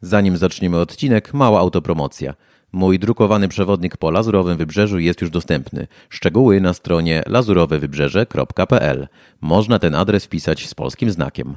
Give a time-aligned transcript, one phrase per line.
[0.00, 2.34] Zanim zaczniemy odcinek, mała autopromocja.
[2.72, 5.86] Mój drukowany przewodnik po Lazurowym Wybrzeżu jest już dostępny.
[6.08, 9.08] Szczegóły na stronie lazurowewybrzeże.pl.
[9.40, 11.56] Można ten adres wpisać z polskim znakiem.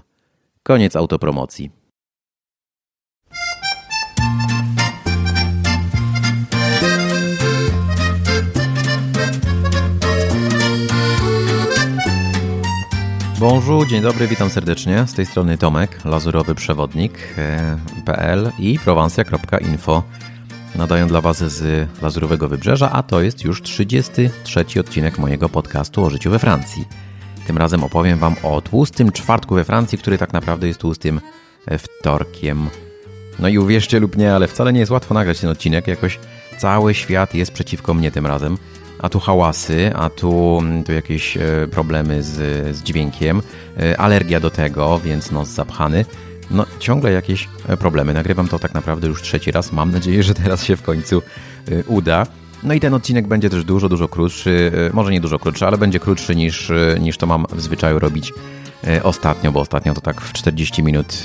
[0.63, 1.80] Koniec autopromocji.
[13.42, 15.04] Bonjour, dzień dobry, witam serdecznie.
[15.08, 20.04] Z tej strony Tomek, lazurowy przewodnik.pl i prowansja.info.
[20.76, 26.09] Nadaję dla Was z Lazurowego Wybrzeża, a to jest już 33 odcinek mojego podcastu o
[26.09, 26.85] życiu we Francji.
[27.48, 31.21] Tym razem opowiem Wam o tłustym czwartku we Francji, który tak naprawdę jest tłustym
[31.77, 32.70] wtorkiem.
[33.40, 35.88] No i uwierzcie lub nie, ale wcale nie jest łatwo nagrać ten odcinek.
[35.88, 36.20] Jakoś
[36.58, 38.58] cały świat jest przeciwko mnie tym razem
[39.02, 41.41] a tu hałasy, a tu, mm, tu jakieś e,
[41.72, 42.36] problemy z,
[42.76, 43.41] z dźwiękiem,
[43.80, 46.05] e, alergia do tego, więc nos zapchany.
[46.52, 48.14] No, ciągle jakieś e, problemy.
[48.14, 49.72] Nagrywam to tak naprawdę już trzeci raz.
[49.72, 51.22] Mam nadzieję, że teraz się w końcu
[51.88, 52.27] uda.
[52.63, 54.71] No i ten odcinek będzie też dużo, dużo krótszy.
[54.93, 58.34] Może nie dużo krótszy, ale będzie krótszy niż, niż to mam w zwyczaju robić
[59.04, 61.24] ostatnio, bo ostatnio to tak w 40 minut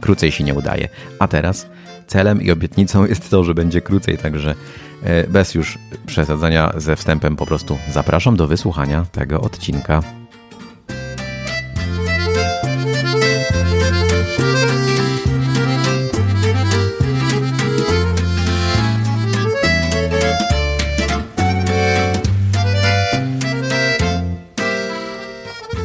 [0.00, 0.88] krócej się nie udaje.
[1.18, 1.66] A teraz
[2.08, 4.54] celem i obietnicą jest to, że będzie krócej, także
[5.02, 10.17] E, bez już przesadzenia ze wstępem po prostu zapraszam do wysłuchania tego odcinka.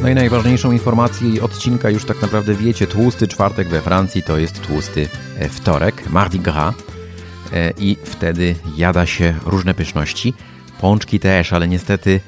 [0.02, 4.60] No i najważniejszą informację odcinka już tak naprawdę wiecie, tłusty czwartek we Francji to jest
[4.60, 6.74] tłusty e, wtorek, Mardi Gras.
[7.52, 10.34] E, i wtedy jada się różne pyszności.
[10.80, 12.20] Pączki też, ale niestety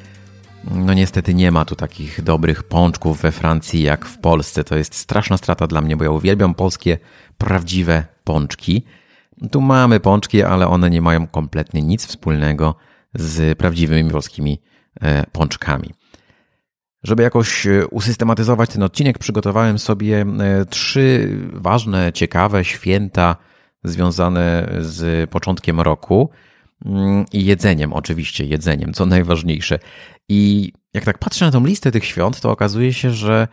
[0.70, 4.64] no niestety nie ma tu takich dobrych pączków we Francji jak w Polsce.
[4.64, 6.98] To jest straszna strata dla mnie, bo ja uwielbiam polskie
[7.38, 8.84] prawdziwe pączki.
[9.50, 12.74] Tu mamy pączki, ale one nie mają kompletnie nic wspólnego
[13.14, 14.60] z prawdziwymi polskimi
[15.00, 15.94] e, pączkami.
[17.06, 20.26] Żeby jakoś e, usystematyzować ten odcinek, przygotowałem sobie
[20.70, 23.36] trzy ważne, ciekawe święta
[23.84, 26.30] związane z początkiem roku
[26.84, 29.78] mm, i jedzeniem, oczywiście jedzeniem, co najważniejsze.
[30.28, 33.48] I jak tak patrzę na tą listę tych świąt, to okazuje się, że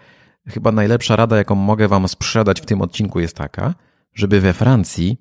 [0.47, 3.73] chyba najlepsza rada, jaką mogę Wam sprzedać w tym odcinku, jest taka,
[4.13, 5.17] żeby we Francji,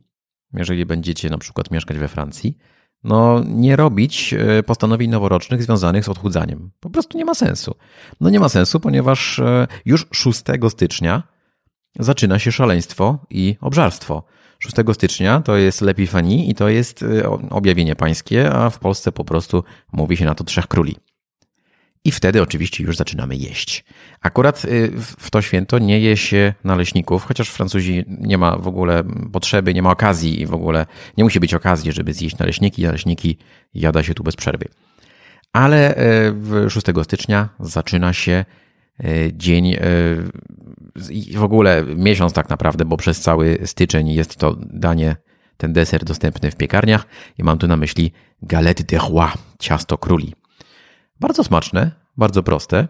[0.55, 2.59] jeżeli będziecie na przykład mieszkać we Francji,
[3.05, 6.71] no nie robić e, postanowień noworocznych związanych z odchudzaniem.
[6.81, 7.75] Po prostu nie ma sensu.
[8.21, 11.23] No nie ma sensu, ponieważ e, już 6 stycznia
[11.99, 14.23] zaczyna się szaleństwo i obżarstwo.
[14.59, 19.25] 6 stycznia to jest Lepifanii i to jest y, objawienie pańskie, a w Polsce po
[19.25, 20.97] prostu mówi się na to Trzech Króli.
[22.05, 23.85] I wtedy oczywiście już zaczynamy jeść.
[24.21, 29.05] Akurat y, w to święto nie je się naleśników, chociaż Francuzi nie ma w ogóle
[29.33, 30.87] potrzeby, nie ma okazji i w ogóle
[31.17, 32.83] nie musi być okazji, żeby zjeść naleśniki.
[32.83, 33.39] Naleśniki
[33.75, 34.69] jada się tu bez przerwy.
[35.53, 35.97] Ale
[36.67, 38.45] y, 6 stycznia zaczyna się
[39.33, 39.77] dzień
[41.11, 45.17] i w ogóle miesiąc tak naprawdę, bo przez cały styczeń jest to danie,
[45.57, 47.07] ten deser dostępny w piekarniach
[47.39, 48.13] i mam tu na myśli
[48.43, 50.35] galette de roi, ciasto króli.
[51.23, 52.89] Bardzo smaczne, bardzo proste.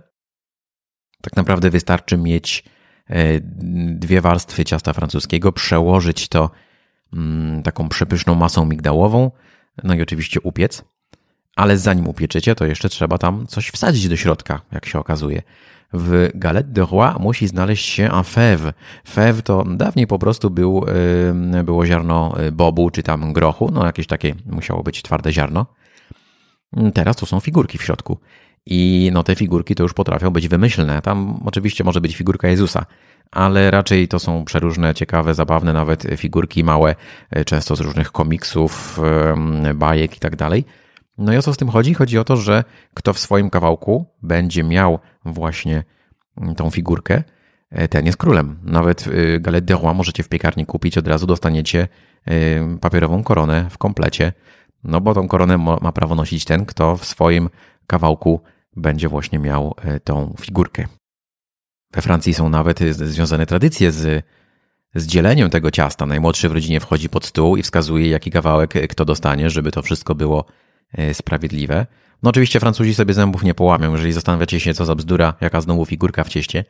[1.23, 2.65] Tak naprawdę wystarczy mieć
[3.07, 3.41] e,
[3.95, 6.51] dwie warstwy ciasta francuskiego, przełożyć to
[7.13, 9.31] mm, taką przepyszną masą migdałową,
[9.85, 10.85] no i oczywiście upiec.
[11.57, 15.43] Ale zanim upieczycie, to jeszcze trzeba tam coś wsadzić do środka, jak się okazuje
[15.93, 18.73] w Galette de Roi musi znaleźć się un fève.
[19.15, 20.85] Fève to dawniej po prostu był,
[21.65, 25.67] było ziarno y, bobu czy tam grochu, no jakieś takie musiało być twarde ziarno.
[26.95, 28.19] Teraz to są figurki w środku.
[28.67, 31.03] I no te figurki to już potrafią być wymyślne.
[31.03, 32.87] Tam oczywiście może być figurka Jezusa,
[33.31, 36.95] ale raczej to są przeróżne, ciekawe, zabawne nawet figurki małe,
[37.37, 39.01] y, często z różnych komiksów,
[39.75, 40.65] bajek i tak dalej.
[41.19, 41.95] No i o co z tym chodzi?
[41.95, 45.85] Chodzi o to, że kto w swoim kawałku będzie miał właśnie
[46.57, 47.23] tą figurkę,
[47.71, 48.59] e, ten jest królem.
[48.63, 51.89] Nawet e, galette de roi możecie w piekarni kupić, od razu dostaniecie
[52.25, 54.33] e, papierową koronę w komplecie,
[54.85, 57.49] no bo tą koronę ma prawo nosić ten, kto w swoim
[57.87, 58.41] kawałku
[58.77, 59.75] będzie właśnie miał
[60.05, 60.87] tą figurkę.
[61.93, 64.25] We Francji są nawet związane tradycje z,
[64.95, 66.07] z dzieleniem tego ciasta.
[66.07, 70.15] Najmłodszy w rodzinie wchodzi pod stół i wskazuje, jaki kawałek kto dostanie, żeby to wszystko
[70.15, 70.45] było
[70.93, 71.87] E, sprawiedliwe.
[72.23, 75.85] No oczywiście Francuzi sobie zębów nie połamią, jeżeli zastanawiacie się, co za bzdura, jaka znowu
[75.87, 76.65] figurka w cieście.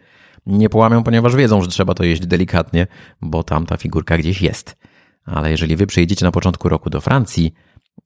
[0.47, 2.87] Nie połamią, ponieważ wiedzą, że trzeba to jeść delikatnie,
[3.23, 4.77] bo tam ta figurka gdzieś jest.
[5.25, 7.55] Ale jeżeli wy przyjedziecie na początku roku do Francji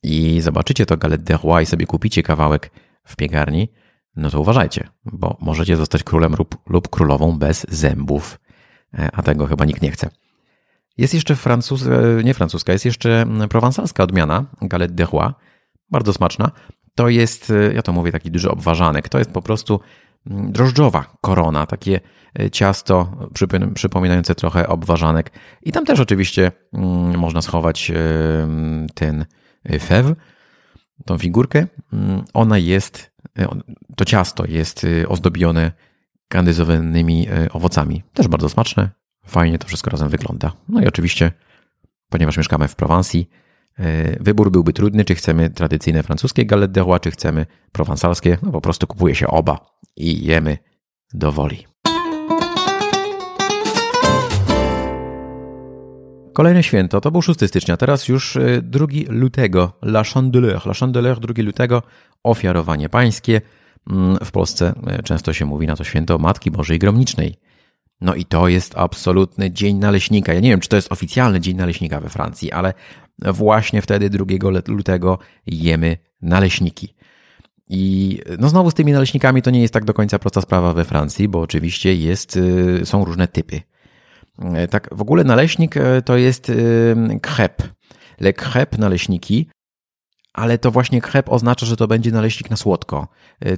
[0.02, 2.70] i zobaczycie to galette de roi i sobie kupicie kawałek
[3.04, 3.68] w piekarni,
[4.16, 8.40] no to uważajcie, bo możecie zostać królem lub, lub królową bez zębów,
[8.94, 10.10] e, a tego chyba nikt nie chce.
[10.98, 11.90] Jest jeszcze francuska,
[12.24, 15.32] nie francuska, jest jeszcze prowansalska odmiana, galette de roi,
[15.90, 16.50] bardzo smaczna.
[16.94, 19.08] To jest, ja to mówię, taki duży obwarzanek.
[19.08, 19.80] To jest po prostu
[20.26, 22.00] drożdżowa korona, takie
[22.52, 23.12] ciasto
[23.74, 25.30] przypominające trochę obwarzanek.
[25.62, 26.52] I tam też oczywiście
[27.16, 27.92] można schować
[28.94, 29.24] ten
[29.80, 30.14] few,
[31.04, 31.66] tą figurkę.
[32.34, 33.12] Ona jest,
[33.96, 35.72] to ciasto jest ozdobione
[36.28, 38.02] kandyzowanymi owocami.
[38.12, 38.90] Też bardzo smaczne,
[39.26, 40.52] fajnie to wszystko razem wygląda.
[40.68, 41.32] No i oczywiście,
[42.10, 43.30] ponieważ mieszkamy w Prowansji,
[44.20, 48.38] wybór byłby trudny, czy chcemy tradycyjne francuskie galette de roi, czy chcemy prowansalskie.
[48.42, 50.58] No po prostu kupuje się oba i jemy
[51.14, 51.66] do woli.
[56.36, 60.66] Kolejne święto to był 6 stycznia, teraz już 2 e, lutego, La Chandeleur.
[60.66, 61.82] La Chandeleur 2 lutego,
[62.22, 63.40] ofiarowanie pańskie.
[63.90, 67.34] Mm, w Polsce e, często się mówi na to święto Matki Bożej Gromnicznej.
[68.00, 70.34] No i to jest absolutny dzień naleśnika.
[70.34, 72.74] Ja nie wiem, czy to jest oficjalny dzień naleśnika we Francji, ale
[73.18, 74.24] właśnie wtedy 2
[74.68, 76.94] lutego jemy naleśniki.
[77.68, 80.84] I no znowu z tymi naleśnikami to nie jest tak do końca prosta sprawa we
[80.84, 83.60] Francji, bo oczywiście jest, y, są różne typy.
[84.64, 86.52] Y, tak, w ogóle naleśnik y, to jest
[87.20, 87.62] krep.
[88.20, 89.48] Le krep naleśniki
[90.36, 93.08] ale to właśnie krep oznacza, że to będzie naleśnik na słodko.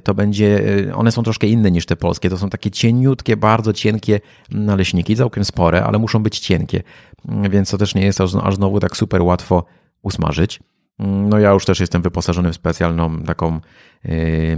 [0.03, 0.61] To będzie,
[0.95, 2.29] one są troszkę inne niż te polskie.
[2.29, 4.19] To są takie cieniutkie, bardzo cienkie
[4.51, 6.83] naleśniki, całkiem spore, ale muszą być cienkie,
[7.27, 9.65] mm, więc to też nie jest aż, aż znowu tak super łatwo
[10.01, 10.59] usmażyć.
[10.99, 13.59] Mm, no ja już też jestem wyposażony w specjalną taką
[14.03, 14.57] yy,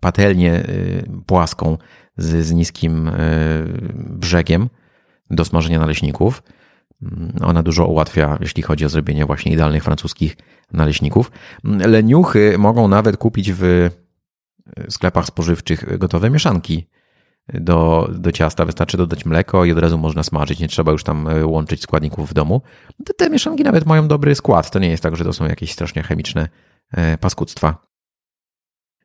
[0.00, 1.78] patelnię yy, płaską
[2.16, 3.12] z, z niskim yy,
[3.94, 4.68] brzegiem
[5.30, 6.42] do smażenia naleśników.
[7.02, 10.36] Mm, ona dużo ułatwia, jeśli chodzi o zrobienie właśnie idealnych francuskich
[10.72, 11.30] naleśników.
[11.64, 13.90] Mm, leniuchy mogą nawet kupić w e,
[14.90, 16.86] sklepach spożywczych gotowe mieszanki
[17.48, 18.64] do, do ciasta.
[18.64, 20.60] Wystarczy dodać mleko i od razu można smażyć.
[20.60, 22.62] Nie trzeba już tam e, łączyć składników w domu.
[23.04, 24.70] Te, te mieszanki nawet mają dobry skład.
[24.70, 26.48] To nie jest tak, że to są jakieś strasznie chemiczne
[26.92, 27.94] e, paskudztwa.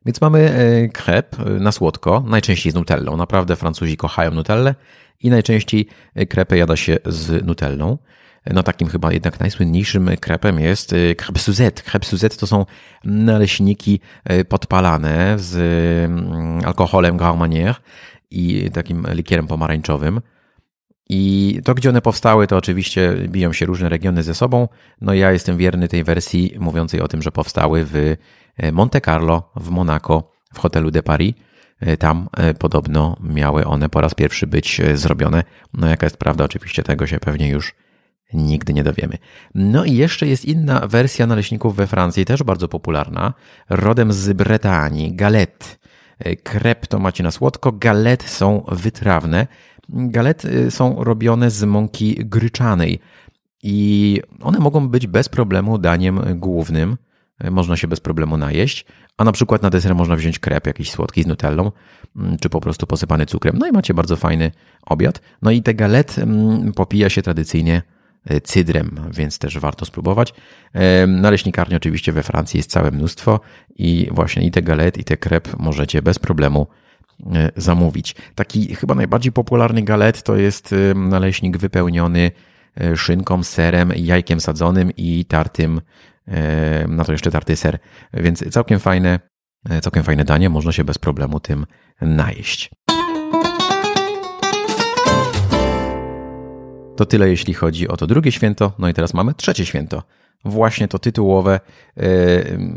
[0.04, 3.16] Więc mamy krep na słodko, najczęściej z nutellą.
[3.16, 4.74] Naprawdę Francuzi kochają nutellę
[5.20, 5.86] i najczęściej
[6.28, 7.98] krepę jada się z nutellą.
[8.46, 11.82] No takim chyba jednak najsłynniejszym krepem jest krep y, Suzette.
[11.82, 12.66] Krep Suzette to są
[13.04, 14.00] naleśniki
[14.48, 15.56] podpalane z
[16.10, 17.74] mm, alkoholem Grand Marnier
[18.30, 20.20] i takim likierem pomarańczowym.
[21.08, 24.68] I to, gdzie one powstały, to oczywiście biją się różne regiony ze sobą.
[25.00, 28.16] No ja jestem wierny tej wersji mówiącej o tym, że powstały w
[28.72, 31.34] Monte Carlo, w Monaco, w hotelu de Paris.
[31.98, 32.28] Tam
[32.58, 35.44] podobno miały one po raz pierwszy być zrobione.
[35.74, 37.74] No jaka jest prawda, oczywiście tego się pewnie już
[38.34, 39.18] nigdy nie dowiemy.
[39.54, 43.34] No i jeszcze jest inna wersja naleśników we Francji, też bardzo popularna,
[43.68, 45.66] rodem z Bretanii, galette.
[46.42, 49.46] Krep to macie na słodko, galety są wytrawne.
[49.88, 53.00] Galety są robione z mąki gryczanej
[53.62, 56.96] i one mogą być bez problemu daniem głównym.
[57.50, 58.84] Można się bez problemu najeść,
[59.16, 61.72] a na przykład na deser można wziąć krep jakiś słodki z nutellą,
[62.40, 63.58] czy po prostu posypany cukrem.
[63.58, 64.50] No i macie bardzo fajny
[64.86, 65.20] obiad.
[65.42, 67.82] No i te galety mm, popija się tradycyjnie
[68.24, 70.34] E, cydrem, więc też warto spróbować.
[70.72, 73.40] E, naleśnikarni oczywiście we Francji jest całe mnóstwo
[73.76, 76.66] i właśnie i te galety, i te krep możecie bez problemu
[77.26, 78.14] e, zamówić.
[78.34, 82.30] Taki chyba najbardziej popularny galet to jest naleśnik wypełniony
[82.96, 85.80] szynką, serem, jajkiem sadzonym i tartym,
[86.88, 87.78] na to jeszcze tarty ser.
[88.14, 89.20] Więc całkiem fajne,
[89.82, 91.66] całkiem fajne danie, można się bez problemu tym
[92.00, 92.70] najeść.
[96.96, 98.72] To tyle, jeśli chodzi o to drugie święto.
[98.78, 100.02] No i teraz mamy trzecie święto.
[100.44, 101.60] Właśnie to tytułowe,
[101.96, 102.02] e,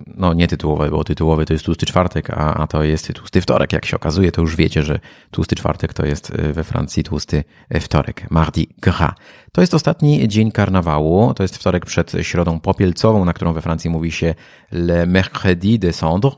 [0.08, 3.74] no nie tytułowe, bo tytułowy to jest tłusty czwartek, a, a to jest tłusty wtorek.
[3.74, 5.00] Jak się okazuje, to już wiecie, że
[5.32, 9.12] tłusty czwartek to jest e, we Francji tłusty e, wtorek, Mardi Gras.
[9.52, 13.90] To jest ostatni dzień karnawału, to jest wtorek przed środą popielcową, na którą we Francji
[13.90, 14.36] mówi się
[14.72, 16.32] Le Mercredi de Cendre.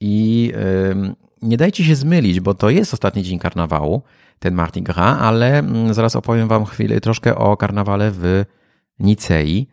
[0.00, 0.52] I
[1.42, 4.02] nie dajcie się zmylić, bo to jest ostatni dzień karnawału,
[4.38, 8.44] ten Mardi Gras, ale mm, zaraz opowiem Wam chwilę troszkę o karnawale w
[8.98, 9.68] Nicei.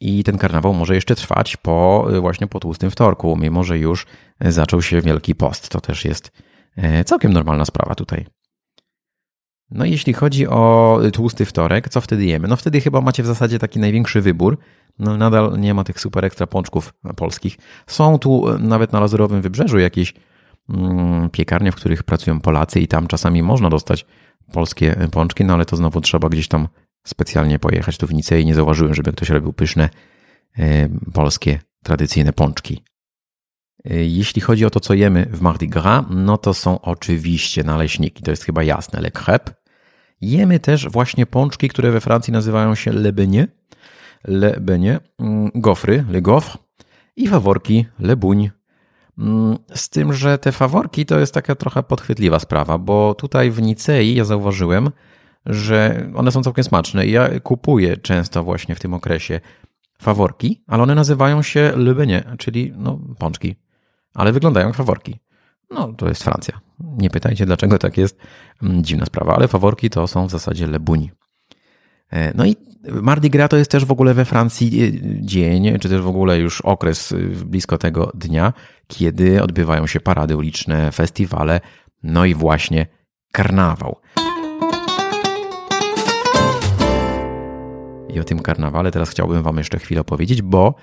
[0.00, 4.06] I ten karnawał może jeszcze trwać po właśnie po tłustym wtorku, mimo że już
[4.40, 5.68] zaczął się Wielki Post.
[5.68, 6.32] To też jest
[6.76, 8.26] e, całkiem normalna sprawa tutaj.
[9.70, 12.48] No jeśli chodzi o tłusty wtorek, co wtedy jemy?
[12.48, 14.58] No wtedy chyba macie w zasadzie taki największy wybór.
[14.98, 17.56] No nadal nie ma tych super ekstra pączków polskich.
[17.86, 20.14] Są tu e, nawet na Lazurowym Wybrzeżu jakieś
[20.68, 24.06] Mm, piekarnie, w których pracują Polacy i tam czasami można dostać
[24.52, 26.68] polskie pączki, no ale to znowu trzeba gdzieś tam
[27.04, 29.88] specjalnie pojechać tu w Nicei i nie zauważyłem, żeby ktoś robił pyszne
[30.58, 32.84] e, polskie, tradycyjne pączki.
[33.84, 38.22] E, jeśli chodzi o to, co jemy w Mardi Gras, no to są oczywiście naleśniki,
[38.22, 39.50] to jest chyba jasne, le crêpe.
[40.20, 43.48] Jemy też właśnie pączki, które we Francji nazywają się lebenie,
[44.24, 46.58] lebenie, mm, gofry, le gaufre
[47.16, 48.50] i faworki, lebuń.
[49.18, 53.62] Mm, z tym, że te faworki to jest taka trochę podchwytliwa sprawa, bo tutaj w
[53.62, 54.90] Nicei ja zauważyłem,
[55.46, 59.40] że one są całkiem smaczne ja kupuję często właśnie w tym okresie
[60.02, 63.56] faworki, ale one nazywają się lebenie, czyli no, pączki,
[64.14, 65.18] ale wyglądają jak faworki.
[65.70, 66.60] No, to jest Francja.
[66.80, 68.18] Nie pytajcie, dlaczego tak jest.
[68.62, 71.10] Mm, dziwna sprawa, ale faworki to są w zasadzie lebuni.
[72.12, 72.56] E, no i
[72.88, 76.38] Mardi Gras to jest też w ogóle we Francji e, dzień, czy też w ogóle
[76.38, 78.52] już okres e, blisko tego dnia,
[78.86, 81.60] kiedy odbywają się parady uliczne, festiwale,
[82.02, 82.86] no i właśnie
[83.32, 83.96] karnawał.
[88.14, 90.74] I o tym karnawale teraz chciałbym Wam jeszcze chwilę opowiedzieć, bo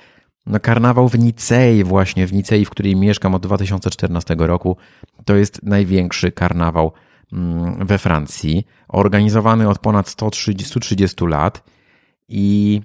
[0.45, 4.77] no karnawał w Nicei, właśnie w Nicei, w której mieszkam od 2014 roku,
[5.25, 6.91] to jest największy karnawał
[7.33, 11.63] mm, we Francji, organizowany od ponad 130, 130 lat
[12.27, 12.81] i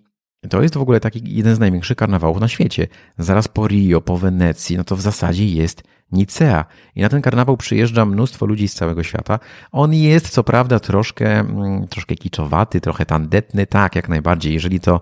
[0.50, 2.86] to jest w ogóle taki jeden z największych karnawałów na świecie.
[3.18, 5.82] Zaraz po Rio, po Wenecji, no to w zasadzie jest
[6.12, 6.64] Nicea.
[6.94, 9.38] I na ten karnawał przyjeżdża mnóstwo ludzi z całego świata.
[9.72, 14.54] On jest co prawda troszkę, mm, troszkę kiczowaty, trochę tandetny, tak, jak najbardziej.
[14.54, 15.00] Jeżeli to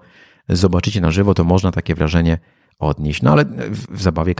[0.48, 2.38] zobaczycie na żywo, to można takie wrażenie
[2.78, 3.22] odnieść.
[3.22, 3.44] No ale
[3.90, 4.34] w zabawie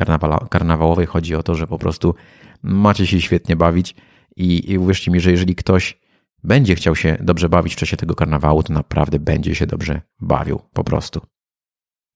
[0.51, 2.15] karnawałowej chodzi o to, że po prostu
[2.63, 3.95] macie się świetnie bawić
[4.37, 5.99] i, i uwierzcie mi, że jeżeli ktoś
[6.45, 10.61] będzie chciał się dobrze bawić w czasie tego karnawału, to naprawdę będzie się dobrze bawił,
[10.73, 11.21] po prostu.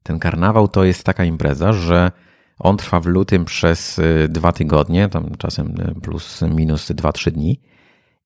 [0.03, 2.13] Ten karnawał to jest taka impreza, że
[2.59, 7.61] on trwa w lutym przez y, dwa tygodnie, tam czasem y, plus minus 2-3 dni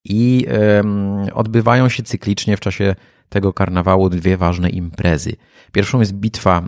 [0.05, 0.47] i
[1.33, 2.95] odbywają się cyklicznie w czasie
[3.29, 5.33] tego karnawału dwie ważne imprezy.
[5.73, 6.62] Pierwszą jest bitwa,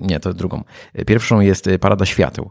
[0.00, 0.64] nie, to drugą.
[1.06, 2.50] Pierwszą jest Parada Świateł.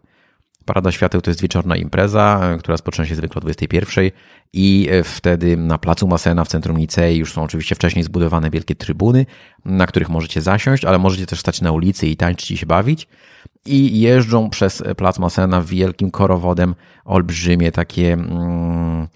[0.65, 4.09] Parada Świateł to jest wieczorna impreza, która rozpoczyna się zwykle o 21
[4.53, 9.25] i wtedy na placu Masena w centrum Nicei już są oczywiście wcześniej zbudowane wielkie trybuny,
[9.65, 13.07] na których możecie zasiąść, ale możecie też stać na ulicy i tańczyć i się bawić.
[13.65, 16.75] I jeżdżą przez plac Masena wielkim korowodem
[17.05, 19.07] olbrzymie takie mm,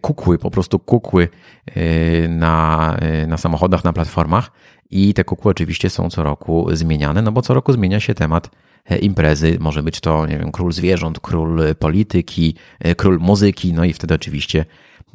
[0.00, 1.28] kukły, po prostu kukły
[1.76, 4.50] y, na, y, na samochodach, na platformach.
[4.90, 8.50] I te kukły oczywiście są co roku zmieniane, no bo co roku zmienia się temat
[8.90, 9.56] e, imprezy.
[9.60, 14.14] Może być to, nie wiem, król zwierząt, król polityki, e, król muzyki, no i wtedy
[14.14, 14.64] oczywiście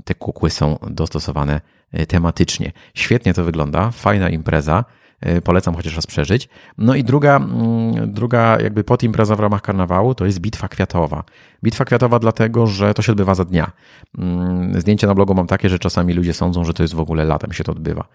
[0.03, 1.61] te kukły są dostosowane
[1.91, 2.71] e, tematycznie.
[2.93, 4.85] Świetnie to wygląda, fajna impreza.
[5.21, 6.49] E, polecam chociaż raz przeżyć.
[6.77, 11.23] No i druga, mm, druga jakby podimpreza w ramach karnawału to jest bitwa kwiatowa.
[11.63, 13.71] Bitwa kwiatowa dlatego, że to się odbywa za dnia.
[14.17, 17.25] Mm, zdjęcia na blogu mam takie, że czasami ludzie sądzą, że to jest w ogóle
[17.25, 18.07] latem się to odbywa.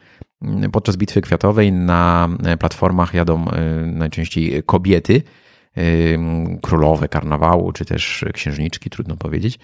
[0.42, 5.22] Mm, podczas bitwy kwiatowej na e, platformach jadą e, najczęściej kobiety,
[6.62, 9.58] królowe karnawału, czy też księżniczki, trudno powiedzieć.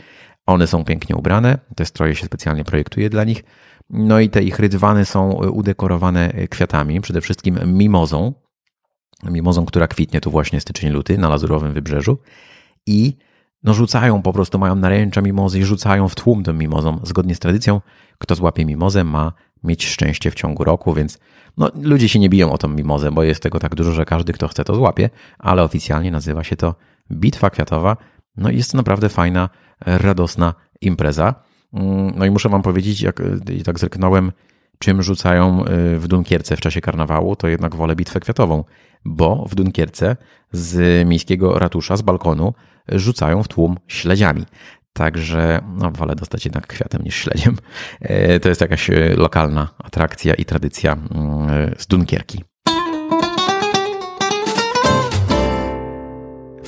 [0.46, 3.44] One są pięknie ubrane, te stroje się specjalnie projektuje dla nich.
[3.90, 8.32] No i te ich rydwany są udekorowane kwiatami, przede wszystkim mimozą.
[9.24, 12.18] Mimozą, która kwitnie tu właśnie styczeń, luty na Lazurowym Wybrzeżu.
[12.86, 13.16] I
[13.62, 17.00] no rzucają po prostu, mają naręcza mimozy i rzucają w tłum tą mimozą.
[17.02, 17.80] Zgodnie z tradycją,
[18.18, 19.32] kto złapie mimozę ma
[19.64, 21.18] mieć szczęście w ciągu roku, więc
[21.56, 24.32] no, ludzie się nie biją o tą mimozę, bo jest tego tak dużo, że każdy,
[24.32, 26.74] kto chce, to złapie, ale oficjalnie nazywa się to
[27.12, 27.96] Bitwa Kwiatowa.
[28.36, 29.48] No i jest to naprawdę fajna,
[29.86, 31.34] radosna impreza.
[31.72, 33.22] Mm, no i muszę wam powiedzieć, jak
[33.52, 34.32] i tak zerknąłem,
[34.78, 38.64] czym rzucają y, w Dunkierce w czasie karnawału, to jednak wolę bitwę kwiatową,
[39.04, 40.16] bo w Dunkierce
[40.52, 42.54] z miejskiego ratusza, z balkonu
[42.88, 44.44] rzucają w tłum śledziami.
[44.92, 47.56] Także no, wolę dostać jednak kwiatem niż śledziem.
[48.00, 52.44] E, to jest jakaś y, lokalna atrakcja i tradycja mm, z Dunkierki.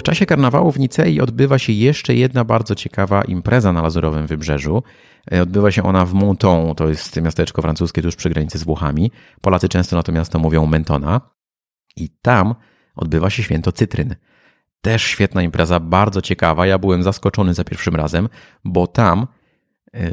[0.04, 4.82] Czasie karnawału w Nicei odbywa się jeszcze jedna bardzo ciekawa impreza na Lazurowym Wybrzeżu.
[5.32, 9.11] E, odbywa się ona w Monton, to jest miasteczko francuskie tuż przy granicy z Włochami.
[9.40, 11.20] Polacy często na to miasto mówią Mentona.
[11.96, 12.54] I tam
[12.96, 14.14] odbywa się święto cytryn.
[14.80, 16.66] Też świetna impreza, bardzo ciekawa.
[16.66, 18.28] Ja byłem zaskoczony za pierwszym razem,
[18.64, 19.26] bo tam
[19.94, 20.11] e,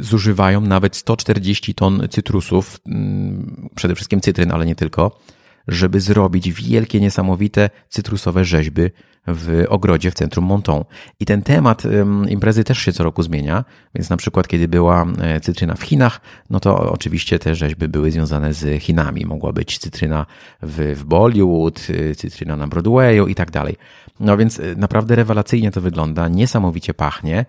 [0.00, 5.20] zużywają nawet 140 ton cytrusów, mm, przede wszystkim cytryn, ale nie tylko,
[5.68, 8.82] żeby zrobić wielkie, niesamowite cytrusowe rzeźby
[9.26, 10.84] w ogrodzie w centrum Monton.
[11.20, 11.82] I ten temat
[12.28, 16.20] imprezy też się co roku zmienia, więc na przykład kiedy była e, cytryna w Chinach,
[16.50, 19.26] no to oczywiście te rzeźby były związane z Chinami.
[19.26, 20.26] Mogła być cytryna
[20.62, 23.76] w, w Bollywood, e, cytryna na Broadwayu i tak dalej.
[24.20, 27.46] No więc e, naprawdę rewelacyjnie to wygląda, niesamowicie pachnie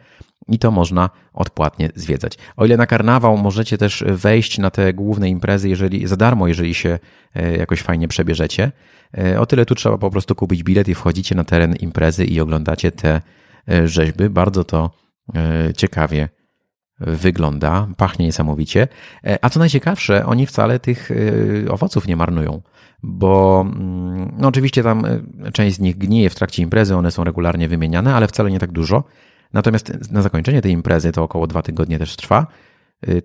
[0.51, 2.37] i to można odpłatnie zwiedzać.
[2.57, 6.73] O ile na karnawał możecie też wejść na te główne imprezy jeżeli, za darmo, jeżeli
[6.73, 6.99] się
[7.57, 8.71] jakoś fajnie przebierzecie,
[9.17, 12.39] E, o tyle tu trzeba po prostu kupić bilet i wchodzicie na teren imprezy i
[12.39, 13.21] oglądacie te
[13.69, 14.29] e, rzeźby.
[14.29, 14.91] Bardzo to
[15.35, 16.29] e, ciekawie
[16.99, 18.87] wygląda, pachnie niesamowicie.
[19.25, 22.61] E, a co najciekawsze, oni wcale tych e, owoców nie marnują,
[23.03, 27.23] bo mm, no oczywiście tam e, część z nich gnije w trakcie imprezy, one są
[27.23, 29.03] regularnie wymieniane, ale wcale nie tak dużo.
[29.53, 32.47] Natomiast na zakończenie tej imprezy, to około dwa tygodnie też trwa,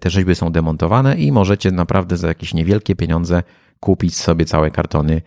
[0.00, 3.42] te rzeźby są demontowane i możecie naprawdę za jakieś niewielkie pieniądze
[3.80, 5.22] kupić sobie całe kartony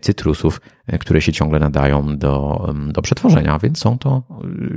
[0.00, 0.60] cytrusów,
[1.00, 4.22] które się ciągle nadają do, do przetworzenia, więc są to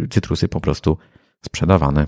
[0.09, 0.97] cytrusy po prostu
[1.45, 2.07] sprzedawane.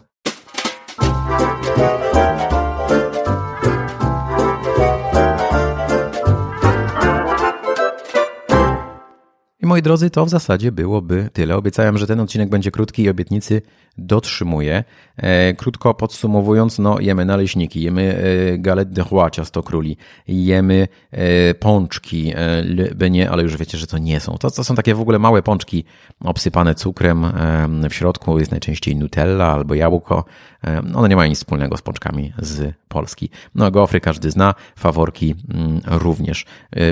[9.71, 11.55] Moi drodzy, to w zasadzie byłoby tyle.
[11.55, 13.61] Obiecałem, że ten odcinek będzie krótki i obietnicy
[13.97, 14.83] dotrzymuję.
[15.17, 18.17] E, krótko podsumowując, no jemy naleśniki, jemy
[18.53, 19.97] e, galette de roi, ciasto króli,
[20.27, 24.37] jemy e, pączki, le beignet, ale już wiecie, że to nie są.
[24.37, 25.83] To, to są takie w ogóle małe pączki
[26.23, 27.25] obsypane cukrem.
[27.89, 30.25] W środku jest najczęściej nutella albo jabłko.
[30.95, 33.29] One nie mają nic wspólnego z pączkami z Polski.
[33.55, 36.45] No gofry każdy zna, faworki mm, również.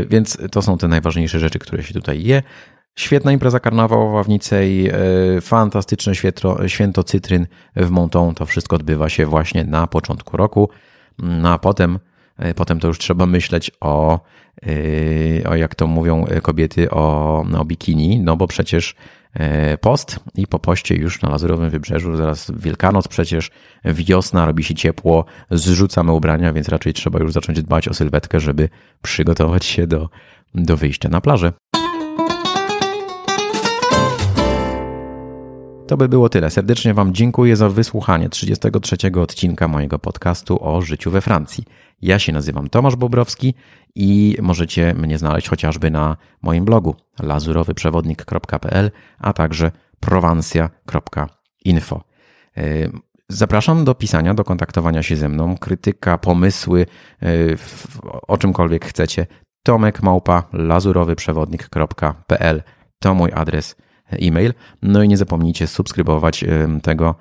[0.09, 2.43] Więc to są te najważniejsze rzeczy, które się tutaj je.
[2.99, 8.35] Świetna impreza karnawałowa w Nicei, e, fantastyczne święto, święto cytryn w Monton.
[8.35, 10.69] To wszystko odbywa się właśnie na początku roku.
[11.19, 11.99] No a potem,
[12.37, 14.19] e, potem to już trzeba myśleć o,
[15.43, 18.95] e, o jak to mówią kobiety, o, o bikini, no bo przecież
[19.81, 23.51] post i po poście już na Lazurowym Wybrzeżu, zaraz Wielkanoc przecież,
[23.85, 28.69] wiosna, robi się ciepło, zrzucamy ubrania, więc raczej trzeba już zacząć dbać o sylwetkę, żeby
[29.01, 30.09] przygotować się do,
[30.55, 31.53] do wyjścia na plażę.
[35.89, 36.49] To by było tyle.
[36.49, 41.63] Serdecznie Wam dziękuję za wysłuchanie 33 odcinka mojego podcastu o życiu we Francji.
[42.01, 43.53] Ja się nazywam Tomasz Bobrowski
[43.95, 52.03] i możecie mnie znaleźć chociażby na moim blogu lazurowyprzewodnik.pl, a także prowansja.info.
[52.57, 52.61] E,
[53.29, 56.85] zapraszam do pisania, do kontaktowania się ze mną, krytyka, pomysły,
[57.21, 57.27] e,
[58.27, 59.27] o czymkolwiek chcecie.
[59.63, 62.63] Tomek małpa lazurowyprzewodnik.pl
[62.99, 63.75] to mój adres
[64.11, 64.53] e-mail.
[64.81, 66.45] No i nie zapomnijcie subskrybować
[66.83, 67.15] tego,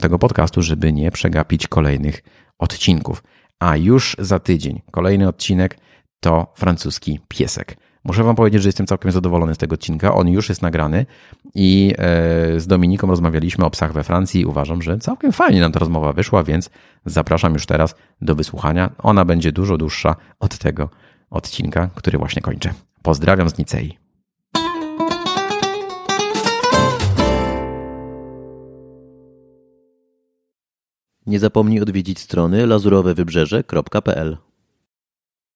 [0.00, 2.22] tego podcastu, żeby nie przegapić kolejnych
[2.58, 3.22] odcinków.
[3.60, 5.78] A już za tydzień kolejny odcinek
[6.20, 7.76] to francuski piesek.
[8.04, 10.14] Muszę Wam powiedzieć, że jestem całkiem zadowolony z tego odcinka.
[10.14, 11.06] On już jest nagrany
[11.54, 14.44] i e, z Dominiką rozmawialiśmy o psach we Francji.
[14.44, 16.70] Uważam, że całkiem fajnie nam ta rozmowa wyszła, więc
[17.06, 18.90] zapraszam już teraz do wysłuchania.
[18.98, 20.90] Ona będzie dużo dłuższa od tego
[21.30, 22.74] odcinka, który właśnie kończę.
[23.02, 24.01] Pozdrawiam z Nicei.
[31.26, 34.51] Nie zapomnij odwiedzić strony lazurowewybrzeże.pl